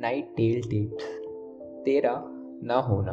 [0.00, 1.04] Night tell tips,
[1.84, 2.12] तेरा
[2.62, 3.12] ना होना।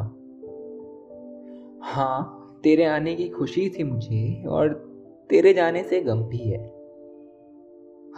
[1.84, 4.68] हाँ तेरे आने की खुशी थी मुझे और
[5.30, 6.58] तेरे जाने से गम भी है।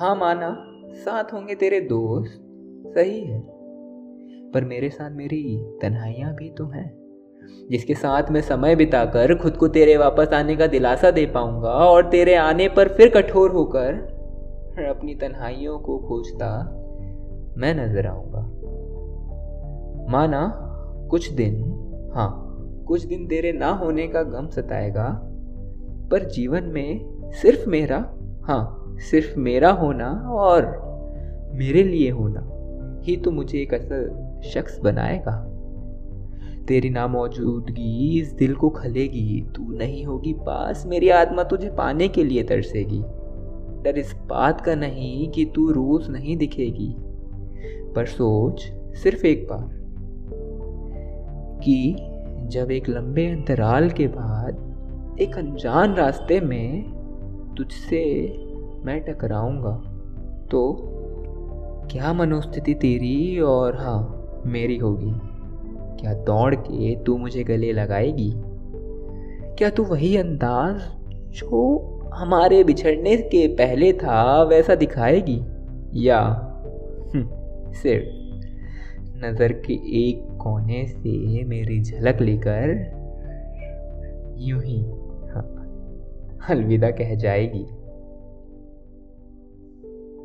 [0.01, 0.55] हाँ माना,
[0.95, 2.41] साथ होंगे तेरे दोस्त,
[2.95, 3.41] सही है।
[4.51, 5.43] पर मेरे साथ मेरी
[5.83, 6.89] तन्हाइयाँ भी तो हैं,
[7.71, 12.11] जिसके साथ मैं समय बिताकर खुद को तेरे वापस आने का दिलासा दे पाऊँगा और
[12.11, 13.93] तेरे आने पर फिर कठोर होकर
[14.91, 16.77] अपनी तन्हाइयों को खोजता
[17.57, 18.41] मैं नज़र आऊँगा।
[20.11, 20.43] माना
[21.11, 21.59] कुछ दिन
[22.15, 22.31] हाँ
[22.89, 25.09] कुछ दिन तेरे ना होने का गम सताएगा,
[26.11, 27.99] पर जीवन में सिर्फ़ मेरा
[28.45, 30.67] हाँ सिर्फ़ मेरा होना और
[31.55, 32.41] मेरे लिए होना
[33.05, 35.37] ही तो मुझे एक असल शख्स बनाएगा।
[36.69, 42.25] तेरी नामौजूदगी इस दिल को खलेगी, तू नहीं होगी पास, मेरी आत्मा तुझे पाने के
[42.25, 43.03] लिए तरसेगी।
[43.83, 46.95] डर इस बात का नहीं कि तू रोज नहीं दिखेगी,
[47.95, 48.63] पर सोच
[48.97, 49.80] सिर्फ़ एक बार।
[51.65, 51.97] कि
[52.49, 56.83] जब एक लंबे अंतराल के बाद एक अनजान रास्ते में
[57.59, 58.03] तुझसे
[58.85, 59.73] मैं टकराऊँगा
[60.51, 60.77] तो
[61.91, 64.17] क्या मनोस्थिति तेरी और हाँ
[64.47, 65.13] मेरी होगी?
[66.01, 68.33] क्या दौड़ के तू मुझे गले लगाएगी?
[69.59, 70.81] क्या तू वही अंदाज
[71.13, 75.41] जो हमारे बिछड़ने के पहले था वैसा दिखाएगी?
[75.95, 76.21] या
[77.15, 77.29] हम्म,
[77.73, 78.30] सिर्फ़
[79.25, 82.71] नज़र के एक कोने से मेरी झलक लेकर
[84.39, 84.81] यूँ ही
[85.31, 85.45] हाँ
[86.51, 87.65] अलविदा कह जाएगी।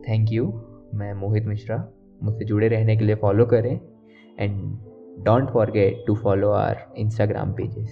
[0.10, 0.46] थैंक यू
[0.94, 1.78] मैं मोहित मिश्रा।
[2.24, 3.80] मुझसे जुड़े रहने के लिए फॉलो करें
[4.40, 4.62] and
[5.26, 7.90] don't forget to follow our Instagram pages